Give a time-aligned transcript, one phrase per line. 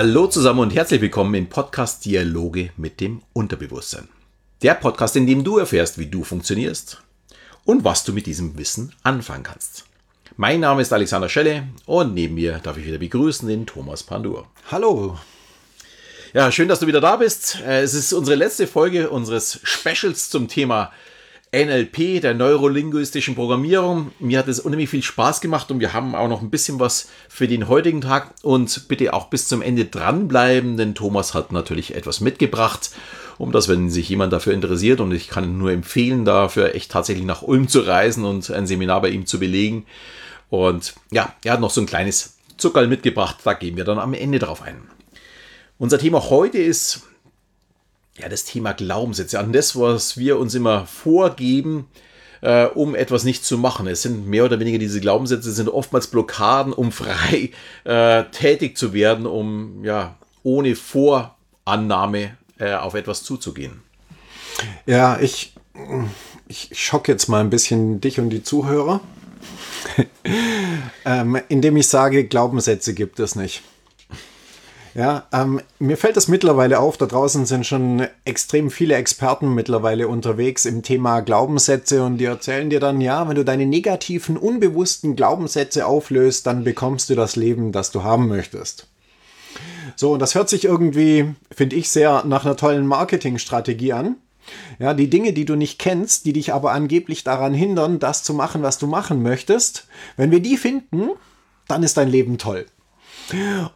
[0.00, 4.06] Hallo zusammen und herzlich willkommen im Podcast Dialoge mit dem Unterbewusstsein.
[4.62, 7.02] Der Podcast, in dem du erfährst, wie du funktionierst
[7.64, 9.86] und was du mit diesem Wissen anfangen kannst.
[10.36, 14.46] Mein Name ist Alexander Schelle und neben mir darf ich wieder begrüßen den Thomas Pandur.
[14.70, 15.18] Hallo.
[16.32, 17.58] Ja, schön, dass du wieder da bist.
[17.66, 20.92] Äh, es ist unsere letzte Folge unseres Specials zum Thema
[21.52, 24.12] NLP, der neurolinguistischen Programmierung.
[24.18, 27.08] Mir hat es unheimlich viel Spaß gemacht und wir haben auch noch ein bisschen was
[27.28, 28.34] für den heutigen Tag.
[28.42, 32.90] Und bitte auch bis zum Ende dranbleiben, denn Thomas hat natürlich etwas mitgebracht,
[33.38, 37.24] um das, wenn sich jemand dafür interessiert, und ich kann nur empfehlen, dafür echt tatsächlich
[37.24, 39.86] nach Ulm zu reisen und ein Seminar bei ihm zu belegen.
[40.50, 44.12] Und ja, er hat noch so ein kleines Zuckerl mitgebracht, da gehen wir dann am
[44.12, 44.82] Ende drauf ein.
[45.78, 47.02] Unser Thema heute ist
[48.18, 51.86] ja, das Thema Glaubenssätze, an das, was wir uns immer vorgeben,
[52.40, 53.86] äh, um etwas nicht zu machen.
[53.86, 57.50] Es sind mehr oder weniger diese Glaubenssätze, sind oftmals Blockaden, um frei
[57.84, 63.82] äh, tätig zu werden, um ja ohne Vorannahme äh, auf etwas zuzugehen.
[64.86, 65.54] Ja, ich,
[66.48, 69.00] ich schock jetzt mal ein bisschen dich und die Zuhörer,
[71.04, 73.62] ähm, indem ich sage, Glaubenssätze gibt es nicht.
[74.98, 80.08] Ja, ähm, mir fällt das mittlerweile auf, da draußen sind schon extrem viele Experten mittlerweile
[80.08, 85.14] unterwegs im Thema Glaubenssätze und die erzählen dir dann, ja, wenn du deine negativen, unbewussten
[85.14, 88.88] Glaubenssätze auflöst, dann bekommst du das Leben, das du haben möchtest.
[89.94, 94.16] So, und das hört sich irgendwie, finde ich, sehr nach einer tollen Marketingstrategie an.
[94.80, 98.34] Ja, die Dinge, die du nicht kennst, die dich aber angeblich daran hindern, das zu
[98.34, 101.10] machen, was du machen möchtest, wenn wir die finden,
[101.68, 102.66] dann ist dein Leben toll.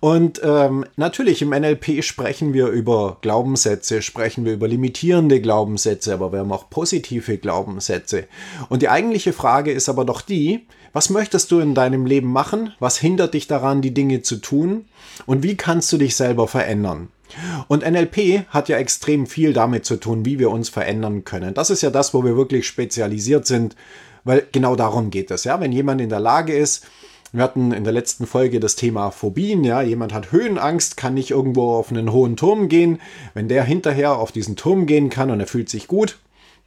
[0.01, 6.33] Und ähm, natürlich im NLP sprechen wir über Glaubenssätze, sprechen wir über limitierende Glaubenssätze, aber
[6.33, 8.25] wir haben auch positive Glaubenssätze.
[8.69, 12.73] Und die eigentliche Frage ist aber doch die, was möchtest du in deinem Leben machen?
[12.79, 14.87] Was hindert dich daran, die Dinge zu tun?
[15.27, 17.09] Und wie kannst du dich selber verändern?
[17.69, 21.55] Und NLP hat ja extrem viel damit zu tun, wie wir uns verändern können.
[21.55, 23.75] Das ist ja das, wo wir wirklich spezialisiert sind,
[24.25, 25.45] weil genau darum geht es.
[25.45, 26.87] Ja, wenn jemand in der Lage ist,
[27.32, 29.65] wir hatten in der letzten Folge das Thema Phobien.
[29.65, 33.00] Ja, jemand hat Höhenangst, kann nicht irgendwo auf einen hohen Turm gehen.
[33.32, 36.19] Wenn der hinterher auf diesen Turm gehen kann und er fühlt sich gut,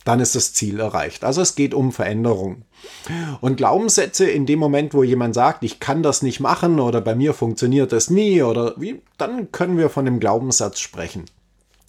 [0.06, 1.24] dann ist das Ziel erreicht.
[1.24, 2.64] Also es geht um Veränderung.
[3.42, 7.16] Und Glaubenssätze in dem Moment, wo jemand sagt, ich kann das nicht machen oder bei
[7.16, 11.26] mir funktioniert das nie oder wie, dann können wir von dem Glaubenssatz sprechen.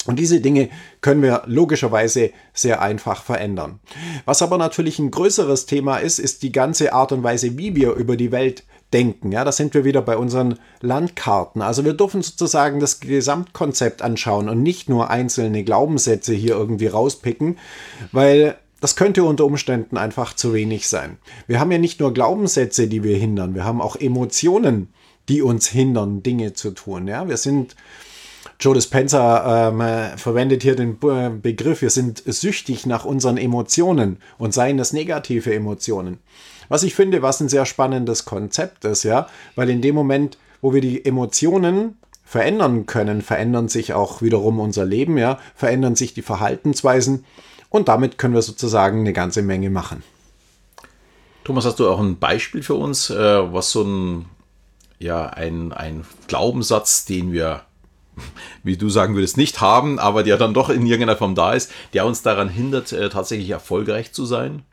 [0.07, 0.69] Und diese Dinge
[1.01, 3.79] können wir logischerweise sehr einfach verändern.
[4.25, 7.93] Was aber natürlich ein größeres Thema ist, ist die ganze Art und Weise, wie wir
[7.93, 8.63] über die Welt
[8.93, 9.31] denken.
[9.31, 11.61] Ja, da sind wir wieder bei unseren Landkarten.
[11.61, 17.57] Also wir dürfen sozusagen das Gesamtkonzept anschauen und nicht nur einzelne Glaubenssätze hier irgendwie rauspicken,
[18.11, 21.17] weil das könnte unter Umständen einfach zu wenig sein.
[21.47, 24.93] Wir haben ja nicht nur Glaubenssätze, die wir hindern, wir haben auch Emotionen,
[25.29, 27.07] die uns hindern, Dinge zu tun.
[27.07, 27.75] Ja, wir sind
[28.59, 30.97] Joe Dispenza ähm, verwendet hier den
[31.41, 36.17] Begriff, wir sind süchtig nach unseren Emotionen und seien das negative Emotionen.
[36.67, 40.73] Was ich finde, was ein sehr spannendes Konzept ist, ja, weil in dem Moment, wo
[40.73, 46.23] wir die Emotionen verändern können, verändern sich auch wiederum unser Leben, ja, verändern sich die
[46.23, 47.25] Verhaltensweisen
[47.69, 50.03] und damit können wir sozusagen eine ganze Menge machen.
[51.43, 54.25] Thomas, hast du auch ein Beispiel für uns, äh, was so ein,
[54.99, 57.61] ja, ein, ein Glaubenssatz, den wir
[58.63, 61.71] wie du sagen würdest, nicht haben, aber der dann doch in irgendeiner Form da ist,
[61.93, 64.63] der uns daran hindert, äh, tatsächlich erfolgreich zu sein?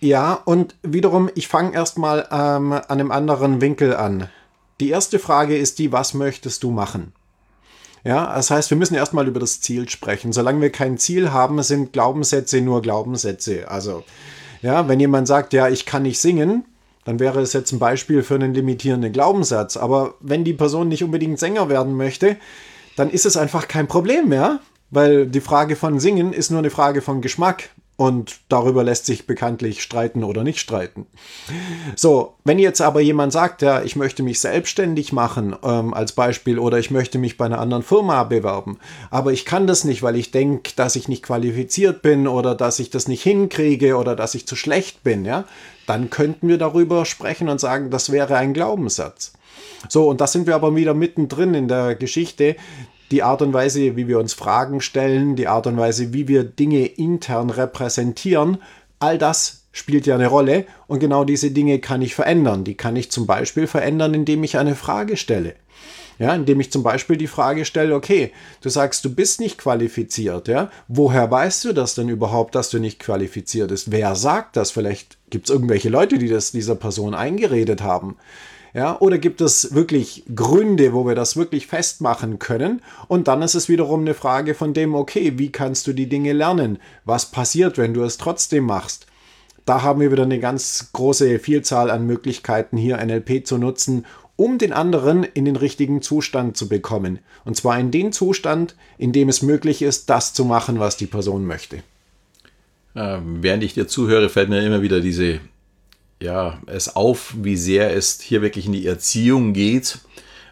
[0.00, 4.28] Ja, und wiederum, ich fange erstmal ähm, an einem anderen Winkel an.
[4.80, 7.12] Die erste Frage ist die, was möchtest du machen?
[8.02, 10.32] Ja, das heißt, wir müssen erstmal über das Ziel sprechen.
[10.32, 13.70] Solange wir kein Ziel haben, sind Glaubenssätze nur Glaubenssätze.
[13.70, 14.04] Also,
[14.62, 16.64] ja, wenn jemand sagt, ja, ich kann nicht singen,
[17.04, 19.76] dann wäre es jetzt ein Beispiel für einen limitierenden Glaubenssatz.
[19.76, 22.36] Aber wenn die Person nicht unbedingt Sänger werden möchte,
[22.96, 26.70] dann ist es einfach kein Problem mehr, weil die Frage von Singen ist nur eine
[26.70, 27.70] Frage von Geschmack.
[27.96, 31.06] Und darüber lässt sich bekanntlich streiten oder nicht streiten.
[31.96, 36.58] So, wenn jetzt aber jemand sagt, ja, ich möchte mich selbstständig machen ähm, als Beispiel
[36.58, 38.78] oder ich möchte mich bei einer anderen Firma bewerben,
[39.10, 42.78] aber ich kann das nicht, weil ich denke, dass ich nicht qualifiziert bin oder dass
[42.78, 45.44] ich das nicht hinkriege oder dass ich zu schlecht bin, ja,
[45.90, 49.32] dann könnten wir darüber sprechen und sagen, das wäre ein Glaubenssatz.
[49.88, 52.54] So, und da sind wir aber wieder mittendrin in der Geschichte.
[53.10, 56.44] Die Art und Weise, wie wir uns Fragen stellen, die Art und Weise, wie wir
[56.44, 58.58] Dinge intern repräsentieren,
[59.00, 62.62] all das spielt ja eine Rolle und genau diese Dinge kann ich verändern.
[62.62, 65.56] Die kann ich zum Beispiel verändern, indem ich eine Frage stelle.
[66.20, 68.30] Ja, indem ich zum Beispiel die Frage stelle, okay,
[68.60, 72.78] du sagst, du bist nicht qualifiziert, ja, woher weißt du das denn überhaupt, dass du
[72.78, 73.90] nicht qualifiziert bist?
[73.90, 74.70] Wer sagt das?
[74.70, 78.18] Vielleicht gibt es irgendwelche Leute, die das dieser Person eingeredet haben.
[78.74, 82.82] Ja, oder gibt es wirklich Gründe, wo wir das wirklich festmachen können?
[83.08, 86.34] Und dann ist es wiederum eine Frage von dem, okay, wie kannst du die Dinge
[86.34, 86.78] lernen?
[87.06, 89.06] Was passiert, wenn du es trotzdem machst?
[89.64, 94.06] Da haben wir wieder eine ganz große Vielzahl an Möglichkeiten, hier NLP zu nutzen,
[94.40, 97.18] um den anderen in den richtigen Zustand zu bekommen.
[97.44, 101.04] Und zwar in den Zustand, in dem es möglich ist, das zu machen, was die
[101.04, 101.82] Person möchte.
[102.96, 105.40] Ähm, während ich dir zuhöre, fällt mir immer wieder diese
[106.22, 109.98] ja, es auf, wie sehr es hier wirklich in die Erziehung geht.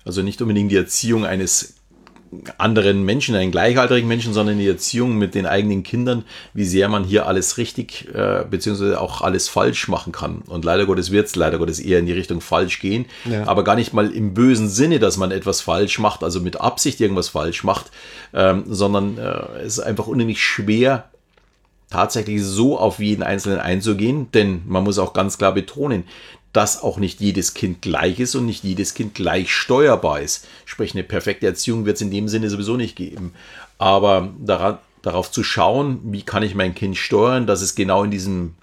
[0.05, 1.77] Also nicht unbedingt die Erziehung eines
[2.59, 7.05] anderen Menschen, einen gleichaltrigen Menschen, sondern die Erziehung mit den eigenen Kindern, wie sehr man
[7.05, 10.43] hier alles richtig äh, beziehungsweise auch alles falsch machen kann.
[10.47, 13.47] Und leider Gottes wird es leider Gottes eher in die Richtung falsch gehen, ja.
[13.47, 17.01] aber gar nicht mal im bösen Sinne, dass man etwas falsch macht, also mit Absicht
[17.01, 17.91] irgendwas falsch macht,
[18.35, 21.09] ähm, sondern äh, es ist einfach unheimlich schwer,
[21.91, 26.05] tatsächlich so auf jeden Einzelnen einzugehen, denn man muss auch ganz klar betonen,
[26.53, 30.47] dass auch nicht jedes Kind gleich ist und nicht jedes Kind gleich steuerbar ist.
[30.65, 33.35] Sprich, eine perfekte Erziehung wird es in dem Sinne sowieso nicht geben.
[33.77, 38.11] Aber daran, darauf zu schauen, wie kann ich mein Kind steuern, dass es genau in
[38.11, 38.55] diesem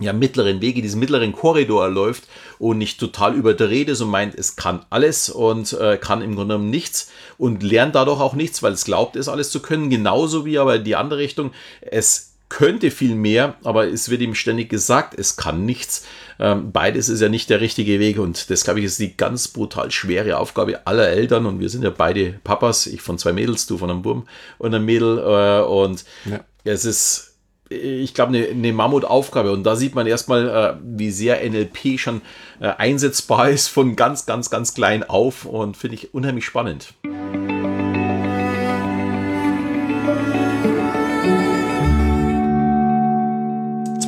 [0.00, 2.24] ja, mittleren Wege, diesen mittleren Korridor läuft
[2.58, 6.54] und nicht total überdreht ist und meint, es kann alles und äh, kann im Grunde
[6.54, 9.90] genommen nichts und lernt dadurch auch nichts, weil es glaubt, es alles zu können.
[9.90, 11.52] Genauso wie aber die andere Richtung,
[11.82, 16.04] es könnte viel mehr, aber es wird ihm ständig gesagt, es kann nichts.
[16.38, 19.48] Ähm, beides ist ja nicht der richtige Weg und das, glaube ich, ist die ganz
[19.48, 23.66] brutal schwere Aufgabe aller Eltern und wir sind ja beide Papas, ich von zwei Mädels,
[23.66, 24.26] du von einem Burm
[24.58, 26.40] und einem Mädel äh, und ja.
[26.64, 27.36] es ist,
[27.70, 32.20] ich glaube, eine, eine Mammutaufgabe und da sieht man erstmal, äh, wie sehr NLP schon
[32.58, 36.94] äh, einsetzbar ist von ganz, ganz, ganz klein auf und finde ich unheimlich spannend.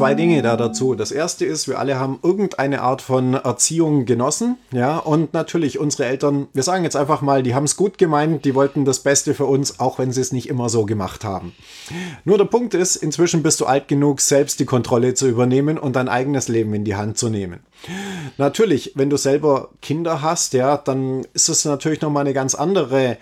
[0.03, 0.97] Zwei Dinge da dazu.
[0.97, 4.57] Das erste ist, wir alle haben irgendeine Art von Erziehung genossen.
[4.73, 8.45] Ja, und natürlich unsere Eltern, wir sagen jetzt einfach mal, die haben es gut gemeint,
[8.45, 11.53] die wollten das Beste für uns, auch wenn sie es nicht immer so gemacht haben.
[12.25, 15.95] Nur der Punkt ist, inzwischen bist du alt genug, selbst die Kontrolle zu übernehmen und
[15.95, 17.61] dein eigenes Leben in die Hand zu nehmen.
[18.39, 23.19] Natürlich, wenn du selber Kinder hast, ja, dann ist es natürlich nochmal eine ganz andere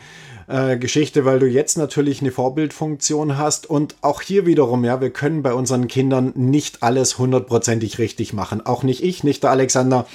[0.50, 5.11] äh, Geschichte, weil du jetzt natürlich eine Vorbildfunktion hast und auch hier wiederum, ja, wir
[5.11, 8.64] können bei unseren Kindern nicht alles hundertprozentig richtig machen.
[8.67, 10.06] Auch nicht ich, nicht der Alexander,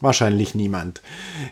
[0.00, 1.00] wahrscheinlich niemand.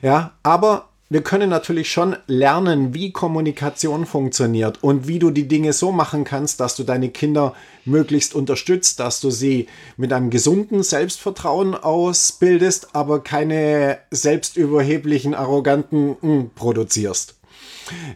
[0.02, 5.72] Ja, aber wir können natürlich schon lernen, wie Kommunikation funktioniert und wie du die Dinge
[5.72, 10.82] so machen kannst, dass du deine Kinder möglichst unterstützt, dass du sie mit einem gesunden
[10.82, 17.36] Selbstvertrauen ausbildest, aber keine selbstüberheblichen, arroganten mm, produzierst.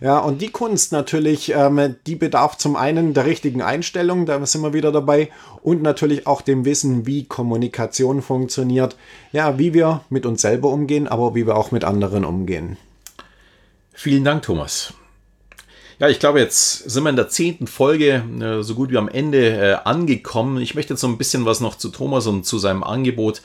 [0.01, 4.63] Ja, und die Kunst natürlich, ähm, die bedarf zum einen der richtigen Einstellung, da sind
[4.63, 5.31] wir wieder dabei,
[5.63, 8.97] und natürlich auch dem Wissen, wie Kommunikation funktioniert,
[9.33, 12.79] ja, wie wir mit uns selber umgehen, aber wie wir auch mit anderen umgehen.
[13.93, 14.95] Vielen Dank, Thomas.
[16.01, 19.09] Ja, ich glaube, jetzt sind wir in der zehnten Folge äh, so gut wie am
[19.09, 20.63] Ende äh, angekommen.
[20.63, 23.43] Ich möchte jetzt so ein bisschen was noch zu Thomas und zu seinem Angebot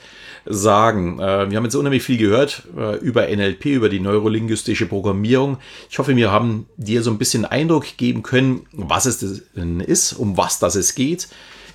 [0.48, 1.18] sagen.
[1.18, 5.58] Äh, wir haben jetzt unheimlich viel gehört äh, über NLP, über die neurolinguistische Programmierung.
[5.90, 10.12] Ich hoffe, wir haben dir so ein bisschen Eindruck geben können, was es denn ist,
[10.12, 11.28] um was das es geht.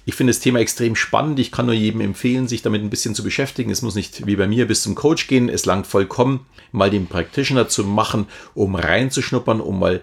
[0.05, 1.39] Ich finde das Thema extrem spannend.
[1.39, 3.69] Ich kann nur jedem empfehlen, sich damit ein bisschen zu beschäftigen.
[3.69, 5.47] Es muss nicht wie bei mir bis zum Coach gehen.
[5.47, 8.25] Es langt vollkommen, mal den Practitioner zu machen,
[8.55, 10.01] um reinzuschnuppern, um mal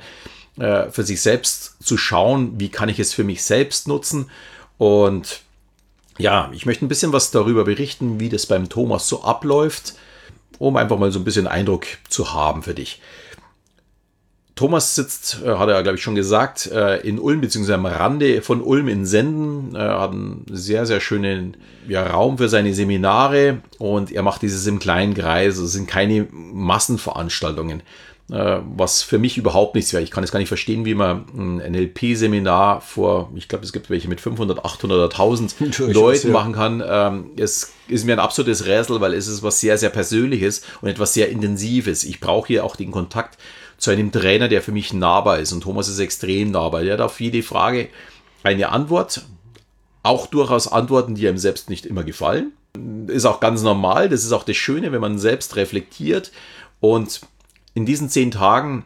[0.58, 4.30] äh, für sich selbst zu schauen, wie kann ich es für mich selbst nutzen.
[4.76, 5.42] Und
[6.18, 9.94] ja, ich möchte ein bisschen was darüber berichten, wie das beim Thomas so abläuft,
[10.58, 13.00] um einfach mal so ein bisschen Eindruck zu haben für dich.
[14.58, 18.42] Thomas sitzt, äh, hat er, glaube ich, schon gesagt, äh, in Ulm, beziehungsweise am Rande
[18.42, 19.76] von Ulm in Senden.
[19.76, 21.56] Er hat einen sehr, sehr schönen
[21.86, 25.58] ja, Raum für seine Seminare und er macht dieses im kleinen Kreis.
[25.58, 27.84] Es sind keine Massenveranstaltungen.
[28.30, 30.02] Äh, was für mich überhaupt nichts wäre.
[30.02, 33.88] Ich kann es gar nicht verstehen, wie man ein NLP-Seminar vor, ich glaube, es gibt
[33.88, 36.82] welche mit 500, 800 oder 1000 Leuten machen kann.
[36.86, 40.90] Ähm, es ist mir ein absolutes Rätsel, weil es ist was sehr, sehr Persönliches und
[40.90, 42.04] etwas sehr Intensives.
[42.04, 43.38] Ich brauche hier auch den Kontakt
[43.78, 45.52] zu einem Trainer, der für mich nahbar ist.
[45.52, 46.82] Und Thomas ist extrem nahbar.
[46.82, 47.88] Der hat auf jede Frage
[48.42, 49.22] eine Antwort.
[50.02, 52.52] Auch durchaus Antworten, die einem selbst nicht immer gefallen.
[53.06, 54.10] Ist auch ganz normal.
[54.10, 56.30] Das ist auch das Schöne, wenn man selbst reflektiert
[56.80, 57.22] und
[57.78, 58.84] in diesen zehn Tagen,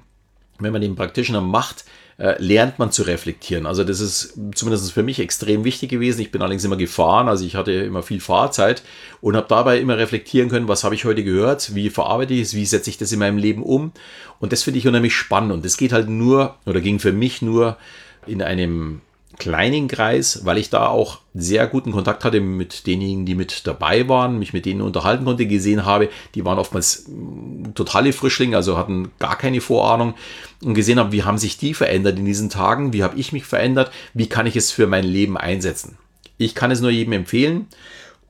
[0.58, 1.86] wenn man den Practitioner macht,
[2.18, 3.64] äh, lernt man zu reflektieren.
[3.64, 6.20] Also das ist zumindest für mich extrem wichtig gewesen.
[6.20, 8.82] Ich bin allerdings immer gefahren, also ich hatte immer viel Fahrzeit
[9.22, 12.54] und habe dabei immer reflektieren können, was habe ich heute gehört, wie verarbeite ich es,
[12.54, 13.92] wie setze ich das in meinem Leben um.
[14.40, 15.52] Und das finde ich unheimlich spannend.
[15.52, 17.78] Und das geht halt nur, oder ging für mich nur
[18.26, 19.00] in einem
[19.42, 24.08] kleinen Kreis, weil ich da auch sehr guten Kontakt hatte mit denjenigen, die mit dabei
[24.08, 28.76] waren, mich mit denen unterhalten konnte, gesehen habe, die waren oftmals mm, totale Frischlinge, also
[28.76, 30.14] hatten gar keine Vorahnung
[30.62, 33.44] und gesehen habe, wie haben sich die verändert in diesen Tagen, wie habe ich mich
[33.44, 35.98] verändert, wie kann ich es für mein Leben einsetzen.
[36.38, 37.66] Ich kann es nur jedem empfehlen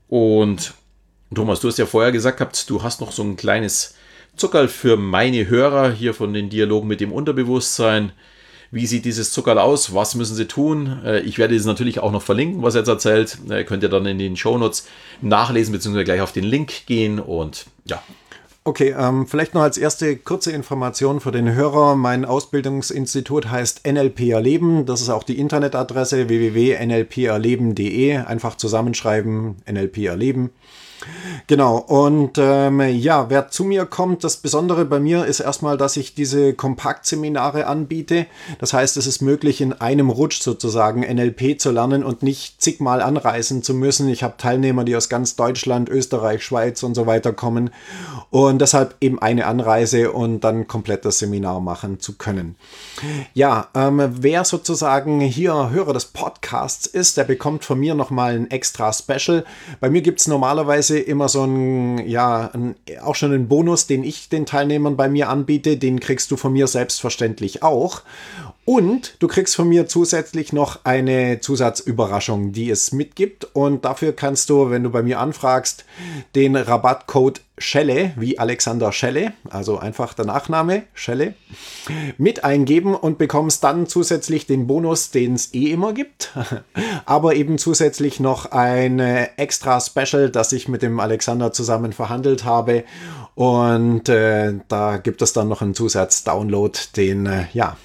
[0.09, 0.73] und
[1.35, 3.97] Thomas, du hast ja vorher gesagt gehabt, du hast noch so ein kleines
[4.35, 8.13] Zuckerl für meine Hörer hier von den Dialogen mit dem Unterbewusstsein.
[8.73, 9.95] Wie sieht dieses Zuckerl aus?
[9.95, 11.03] Was müssen sie tun?
[11.05, 13.37] Äh, ich werde es natürlich auch noch verlinken, was er jetzt erzählt.
[13.51, 14.87] Äh, könnt ihr dann in den Shownotes
[15.21, 18.03] nachlesen, beziehungsweise gleich auf den Link gehen und ja.
[18.65, 21.97] Okay, ähm, vielleicht noch als erste kurze Information für den Hörer.
[21.97, 24.87] Mein Ausbildungsinstitut heißt NLP Erleben.
[24.87, 28.17] Das ist auch die Internetadresse www.nlperleben.de.
[28.19, 30.51] Einfach zusammenschreiben, NLP Erleben.
[31.47, 35.97] Genau, und ähm, ja, wer zu mir kommt, das Besondere bei mir ist erstmal, dass
[35.97, 38.27] ich diese Kompaktseminare anbiete.
[38.59, 43.03] Das heißt, es ist möglich, in einem Rutsch sozusagen NLP zu lernen und nicht zigmal
[43.03, 44.09] anreisen zu müssen.
[44.09, 47.71] Ich habe Teilnehmer, die aus ganz Deutschland, Österreich, Schweiz und so weiter kommen
[48.31, 52.57] und deshalb eben eine Anreise und dann komplett das Seminar machen zu können.
[53.35, 58.51] Ja, ähm, wer sozusagen hier Hörer des Podcasts ist, der bekommt von mir nochmal ein
[58.51, 59.45] extra Special.
[59.81, 63.87] Bei mir gibt es normalerweise normalerweise immer so ein, ja, ein, auch schon einen Bonus,
[63.87, 65.77] den ich den Teilnehmern bei mir anbiete.
[65.77, 68.03] Den kriegst du von mir selbstverständlich auch.
[68.65, 73.49] Und du kriegst von mir zusätzlich noch eine Zusatzüberraschung, die es mitgibt.
[73.55, 75.85] Und dafür kannst du, wenn du bei mir anfragst,
[76.37, 81.35] den Rabattcode Schelle, wie Alexander Schelle, also einfach der Nachname Schelle,
[82.19, 86.33] mit eingeben und bekommst dann zusätzlich den Bonus, den es eh immer gibt,
[87.05, 92.85] aber eben zusätzlich noch ein extra Special, das ich mit dem Alexander zusammen verhandelt habe.
[93.35, 97.77] Und äh, da gibt es dann noch einen Zusatz-Download, den, äh, ja,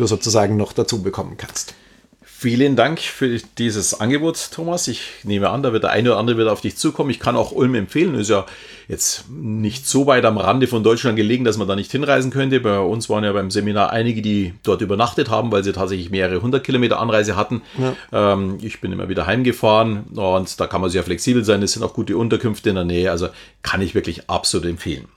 [0.00, 1.74] du sozusagen noch dazu bekommen kannst.
[2.22, 4.88] Vielen Dank für dieses Angebot, Thomas.
[4.88, 7.10] Ich nehme an, da wird der eine oder andere wieder auf dich zukommen.
[7.10, 8.14] Ich kann auch Ulm empfehlen.
[8.14, 8.46] Ist ja
[8.88, 12.60] jetzt nicht so weit am Rande von Deutschland gelegen, dass man da nicht hinreisen könnte.
[12.60, 16.40] Bei uns waren ja beim Seminar einige, die dort übernachtet haben, weil sie tatsächlich mehrere
[16.40, 17.60] hundert Kilometer Anreise hatten.
[17.76, 18.32] Ja.
[18.32, 21.62] Ähm, ich bin immer wieder heimgefahren und da kann man sehr flexibel sein.
[21.62, 23.10] Es sind auch gute Unterkünfte in der Nähe.
[23.10, 23.28] Also
[23.62, 25.08] kann ich wirklich absolut empfehlen.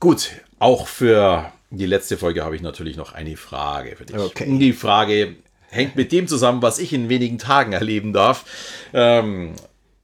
[0.00, 4.16] Gut, auch für die letzte Folge habe ich natürlich noch eine Frage für dich.
[4.16, 4.58] Okay.
[4.58, 5.36] Die Frage
[5.68, 8.44] hängt mit dem zusammen, was ich in wenigen Tagen erleben darf.
[8.92, 9.54] Ähm,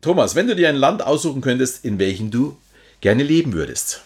[0.00, 2.57] Thomas, wenn du dir ein Land aussuchen könntest, in welchem du
[3.00, 4.03] gerne leben würdest,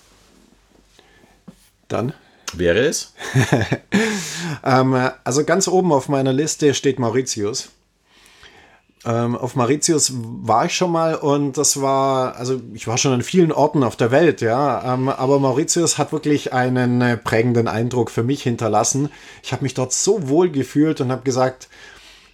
[1.88, 2.12] dann
[2.52, 3.14] wäre es?
[4.64, 7.70] ähm, also ganz oben auf meiner Liste steht Mauritius.
[9.06, 13.22] Ähm, auf Mauritius war ich schon mal und das war, also ich war schon an
[13.22, 18.10] vielen Orten auf der Welt, ja, ähm, aber Mauritius hat wirklich einen äh, prägenden Eindruck
[18.10, 19.10] für mich hinterlassen.
[19.42, 21.68] Ich habe mich dort so wohl gefühlt und habe gesagt,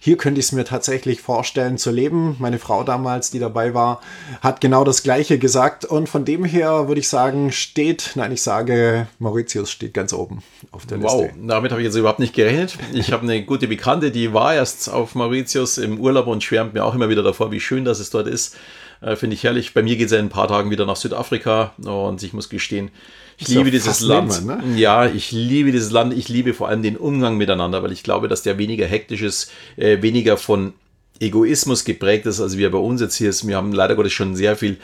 [0.03, 2.35] hier könnte ich es mir tatsächlich vorstellen zu leben.
[2.39, 4.01] Meine Frau damals, die dabei war,
[4.41, 5.85] hat genau das Gleiche gesagt.
[5.85, 10.41] Und von dem her würde ich sagen, steht, nein, ich sage, Mauritius steht ganz oben
[10.71, 11.35] auf der wow, Liste.
[11.37, 12.79] Wow, damit habe ich jetzt überhaupt nicht gerechnet.
[12.93, 16.83] Ich habe eine gute Bekannte, die war erst auf Mauritius im Urlaub und schwärmt mir
[16.83, 18.57] auch immer wieder davor, wie schön das es dort ist.
[19.01, 19.73] Äh, Finde ich herrlich.
[19.73, 22.49] Bei mir geht es ja in ein paar Tagen wieder nach Südafrika und ich muss
[22.49, 22.91] gestehen,
[23.37, 24.45] ich liebe ja dieses Land.
[24.45, 24.79] Nehmen, ne?
[24.79, 26.13] Ja, ich liebe dieses Land.
[26.13, 29.51] Ich liebe vor allem den Umgang miteinander, weil ich glaube, dass der weniger hektisch ist,
[29.77, 30.73] äh, weniger von
[31.19, 33.47] Egoismus geprägt ist, als wie er bei uns jetzt hier ist.
[33.47, 34.77] Wir haben leider Gottes schon sehr viel,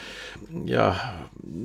[0.66, 0.98] ja,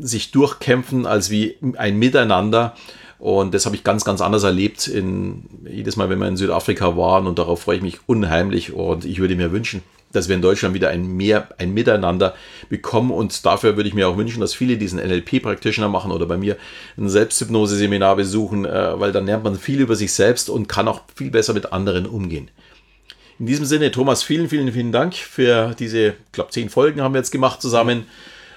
[0.01, 2.75] sich durchkämpfen als wie ein Miteinander.
[3.17, 4.88] Und das habe ich ganz, ganz anders erlebt.
[4.88, 8.74] In, jedes Mal, wenn wir in Südafrika waren und darauf freue ich mich unheimlich.
[8.74, 9.81] Und ich würde mir wünschen,
[10.13, 12.34] dass wir in Deutschland wieder ein mehr, ein Miteinander
[12.70, 13.12] bekommen.
[13.12, 16.58] Und dafür würde ich mir auch wünschen, dass viele diesen NLP-Practitioner machen oder bei mir
[16.98, 21.01] ein Selbsthypnose-Seminar besuchen, äh, weil dann lernt man viel über sich selbst und kann auch
[21.15, 22.50] viel besser mit anderen umgehen.
[23.39, 27.13] In diesem Sinne, Thomas, vielen, vielen, vielen Dank für diese, ich glaube, zehn Folgen haben
[27.13, 28.05] wir jetzt gemacht zusammen.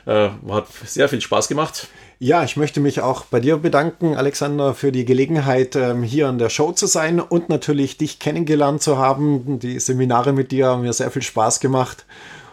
[0.05, 1.89] Äh, hat sehr viel Spaß gemacht.
[2.19, 6.39] Ja, ich möchte mich auch bei dir bedanken, Alexander, für die Gelegenheit, ähm, hier an
[6.39, 9.59] der Show zu sein und natürlich dich kennengelernt zu haben.
[9.59, 12.07] Die Seminare mit dir haben mir sehr viel Spaß gemacht.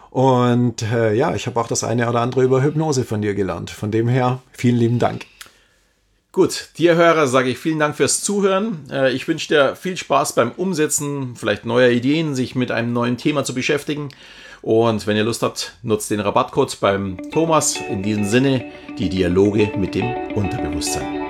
[0.09, 3.69] Und äh, ja, ich habe auch das eine oder andere über Hypnose von dir gelernt.
[3.69, 5.25] Von dem her, vielen lieben Dank.
[6.33, 8.79] Gut, dir Hörer sage ich vielen Dank fürs Zuhören.
[8.91, 13.15] Äh, ich wünsche dir viel Spaß beim Umsetzen, vielleicht neuer Ideen, sich mit einem neuen
[13.15, 14.09] Thema zu beschäftigen.
[14.63, 17.75] Und wenn ihr Lust habt, nutzt den Rabattcode beim Thomas.
[17.89, 18.65] In diesem Sinne,
[18.97, 20.05] die Dialoge mit dem
[20.35, 21.22] Unterbewusstsein.